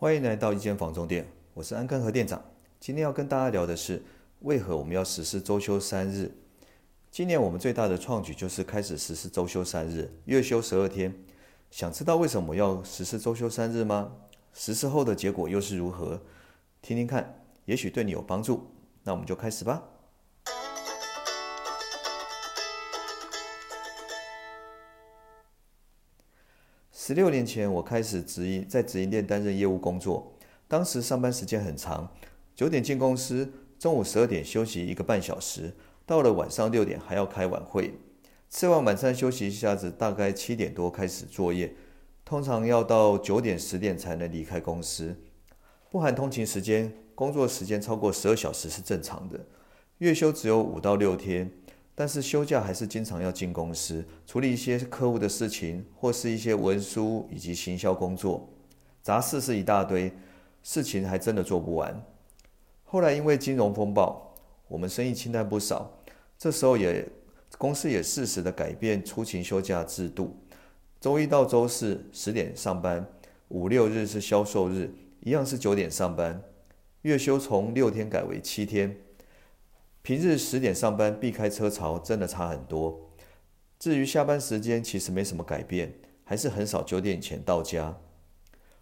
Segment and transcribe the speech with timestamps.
[0.00, 2.42] 欢迎来到一间房中店，我是安根和店长。
[2.80, 4.02] 今天要跟大家聊的是，
[4.38, 6.32] 为何我们要实施周休三日？
[7.10, 11.14] 今年我们最大的创举就是开始实施周休三日，月休十二天。
[11.70, 14.10] 想知道为什么要实施周休三日吗？
[14.54, 16.22] 实施后的结果又是如何？
[16.80, 18.70] 听听看，也许对你有帮助。
[19.04, 19.82] 那我们就开始吧。
[27.02, 30.34] 十六年前，我开始直营在直营店担任业务工作。
[30.68, 32.06] 当时上班时间很长，
[32.54, 35.72] 九点进公司，中午十二点休息一个半小时，
[36.04, 37.94] 到了晚上六点还要开晚会。
[38.50, 41.72] 吃完晚餐休息一下子，大概七点多开始作业，
[42.22, 45.16] 通常要到九点十点才能离开公司，
[45.90, 46.92] 不含通勤时间。
[47.14, 49.40] 工作时间超过十二小时是正常的。
[49.98, 51.50] 月休只有五到六天。
[52.00, 58.48] 但是休假还是经常要进公司处理一些客户的事情，或是一些文书以及行销工作，
[59.02, 60.10] 杂事是一大堆，
[60.62, 62.02] 事情还真的做不完。
[62.84, 64.34] 后来因为金融风暴，
[64.66, 65.92] 我们生意清淡不少，
[66.38, 67.06] 这时候也
[67.58, 70.34] 公司也适时的改变出勤休假制度，
[71.02, 73.06] 周一到周四十点上班，
[73.48, 76.42] 五六日是销售日，一样是九点上班，
[77.02, 78.96] 月休从六天改为七天。
[80.02, 83.10] 平日十点上班，避开车潮，真的差很多。
[83.78, 85.92] 至于下班时间，其实没什么改变，
[86.24, 87.98] 还是很少九点以前到家。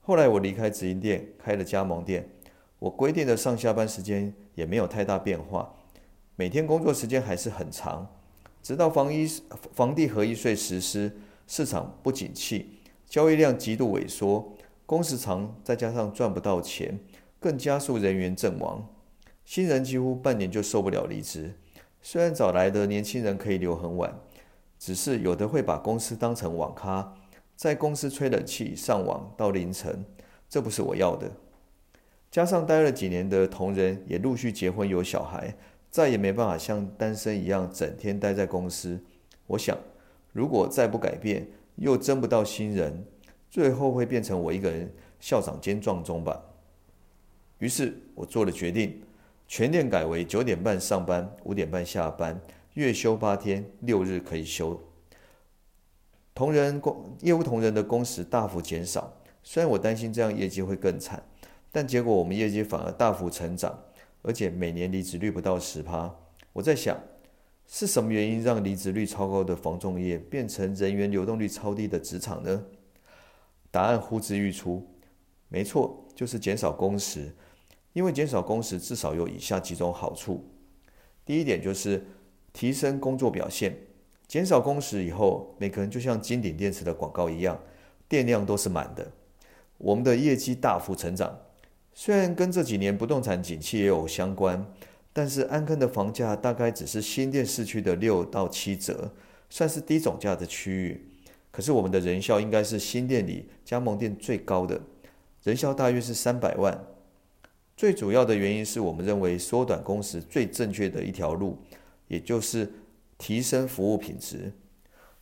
[0.00, 2.28] 后来我离开直营店，开了加盟店，
[2.78, 5.74] 我规定的上下班时间也没有太大变化，
[6.36, 8.08] 每天工作时间还是很长。
[8.62, 9.26] 直到房一
[9.74, 11.10] 房地合一税实施，
[11.46, 17.00] 市场不景气，交易量极度萎缩，工时长，再加上赚不到钱，
[17.40, 18.86] 更加速人员阵亡。
[19.50, 21.56] 新人几乎半年就受不了离职，
[22.00, 24.16] 虽然找来的年轻人可以留很晚，
[24.78, 27.16] 只是有的会把公司当成网咖，
[27.56, 30.04] 在公司吹冷气、上网到凌晨，
[30.48, 31.32] 这不是我要的。
[32.30, 35.56] 加上待了几年的同仁也陆续结婚有小孩，
[35.90, 39.02] 再也没办法像单身一样整天待在公司。
[39.48, 39.76] 我想，
[40.32, 43.04] 如果再不改变，又争不到新人，
[43.50, 46.40] 最后会变成我一个人校长兼撞钟吧。
[47.58, 49.02] 于是我做了决定。
[49.50, 52.40] 全店改为九点半上班，五点半下班，
[52.74, 54.80] 月休八天，六日可以休。
[56.32, 59.12] 同仁工业务同仁的工时大幅减少，
[59.42, 61.20] 虽然我担心这样业绩会更惨，
[61.72, 63.76] 但结果我们业绩反而大幅成长，
[64.22, 66.14] 而且每年离职率不到十趴。
[66.52, 66.96] 我在想，
[67.66, 72.62] 是什么原因让离职率超高的防重业变成人员流动率超低的职场呢？
[73.72, 74.86] 答案呼之欲出，
[75.48, 77.34] 没错，就是减少工时。
[77.92, 80.44] 因为减少工时，至少有以下几种好处。
[81.24, 82.04] 第一点就是
[82.52, 83.76] 提升工作表现。
[84.28, 87.60] 减少工时以后，每个人就像金鼎电池的广告一样，
[88.08, 89.10] 电量都是满的。
[89.78, 91.36] 我们的业绩大幅成长。
[91.92, 94.64] 虽然跟这几年不动产景气也有相关，
[95.12, 99.10] 但是安坑的房价大概只是新店市区的六到七折，
[99.48, 101.08] 算是低总价的区域。
[101.50, 104.80] 可是我们的人效应该是新店里加盟店最高的，
[105.42, 106.80] 人效大约是三百万。
[107.80, 111.56] 最主要的原因是我们认为缩短工时最正确的一条路，
[112.08, 112.70] 也就是
[113.16, 114.52] 提升服务品质。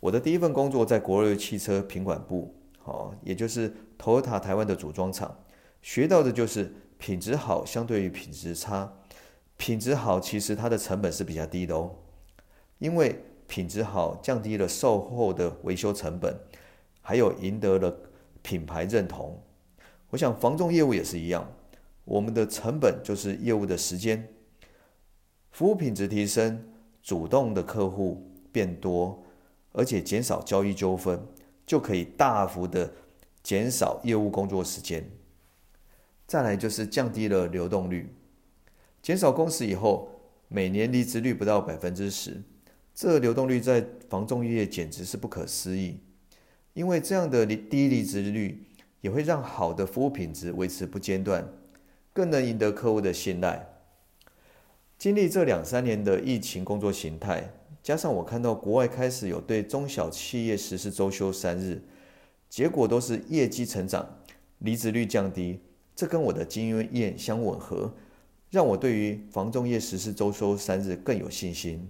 [0.00, 2.54] 我的第一份工作在国瑞汽车品管部，
[2.84, 5.34] 哦，也就是 Toyota 台湾的组装厂，
[5.80, 8.92] 学到的就是品质好相对于品质差。
[9.56, 11.90] 品质好其实它的成本是比较低的哦，
[12.78, 16.38] 因为品质好降低了售后的维修成本，
[17.00, 17.96] 还有赢得了
[18.42, 19.42] 品牌认同。
[20.10, 21.50] 我想防重业务也是一样。
[22.04, 24.28] 我们的成本就是业务的时间，
[25.50, 26.64] 服务品质提升，
[27.02, 29.22] 主动的客户变多，
[29.72, 31.24] 而且减少交易纠纷，
[31.64, 32.92] 就可以大幅的
[33.42, 35.08] 减少业务工作时间。
[36.26, 38.12] 再来就是降低了流动率，
[39.02, 40.10] 减少工时以后，
[40.48, 42.42] 每年离职率不到百分之十，
[42.94, 46.00] 这流动率在房仲业简直是不可思议。
[46.74, 48.64] 因为这样的低离职率，
[49.02, 51.46] 也会让好的服务品质维持不间断。
[52.12, 53.68] 更能赢得客户的信赖。
[54.98, 61.82] 经历这两三年的疫情工作形态，加上我看到国外开始有对中小企业实施周休三日，
[62.48, 64.18] 结果都是业绩成长，
[64.58, 65.60] 离职率降低。
[65.96, 67.94] 这跟我的经验相吻合，
[68.50, 71.88] 让我对于房仲业实施周休三日更有信心。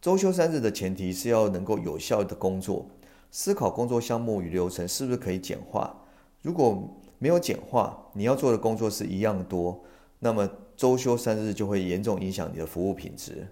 [0.00, 2.90] 周休三日的前提是要能够有效的工作，
[3.30, 6.04] 思考工作项目与流程是不是可以简化。
[6.42, 9.84] 如果没有简化，你要做的工作是一样多，
[10.18, 13.48] 那么周休三日就会严重影响你的服务品质。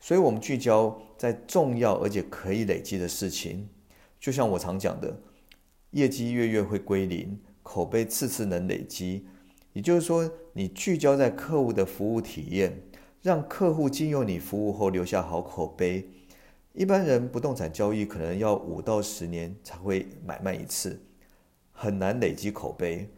[0.00, 3.68] 所以，我们聚焦在重要而且可以累积的事情。
[4.20, 5.20] 就像我常讲的，
[5.90, 9.26] 业绩月月会归零，口碑次次能累积。
[9.72, 12.82] 也就是说，你聚焦在客户的服务体验，
[13.22, 16.08] 让客户经由你服务后留下好口碑。
[16.74, 21.00] 一般人不动产交易可能要五到十年才会买卖一次，
[21.80, 23.08] 很难累积口碑。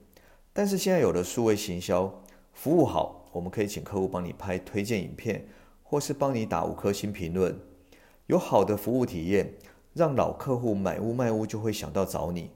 [0.52, 2.12] 但是现在有了数位行销，
[2.52, 5.46] 服务好，我们可以请客户帮你拍推荐影片，
[5.82, 7.58] 或是帮你打五颗星评论。
[8.26, 9.54] 有好的服务体验，
[9.94, 12.50] 让老客户买屋卖屋就会想到找你，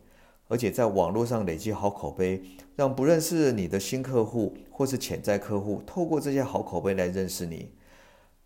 [0.49, 2.43] 而且在网络上累积好口碑，
[2.77, 7.71] 让不认识你的新客户或是潜在客户透过这些好口碑来认识你。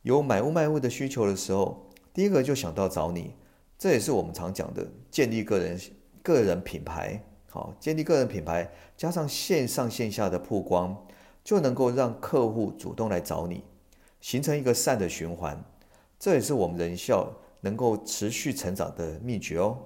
[0.03, 3.35] 有买屋卖屋的需求的时候，第一个就想到找你，
[3.77, 5.81] 这也是我们常讲的建立个人
[6.23, 7.21] 个人品牌。
[7.81, 11.07] 建立个人品牌，加上线上线下的曝光，
[11.45, 13.65] 就能够让客户主动来找你，
[14.21, 15.65] 形成一个善的循环。
[16.19, 19.79] 这也是我们人效能够持续成长的秘诀哦。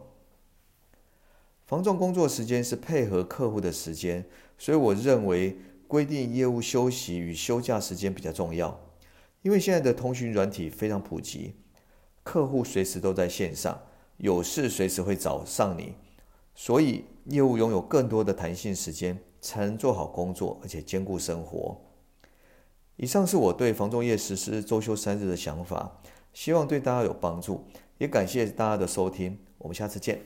[1.67, 4.25] 防重工作时间是配合客户的时间，
[4.59, 8.79] 所以我认为规定业务休息与休假时间比较重要。
[9.43, 11.55] 因为现在的通讯软体非常普及，
[12.23, 13.81] 客户随时都在线上，
[14.19, 15.95] 有事随时会找上你，
[16.55, 21.81] 所以业务拥有更多的弹性时间，才能做好工作，而且兼顾生活。
[22.97, 26.01] 以上是我对房仲业实施周休三日的想法。
[26.33, 27.65] 希望对大家有帮助，
[27.99, 30.19] 也感谢大家的收听，我们下次见。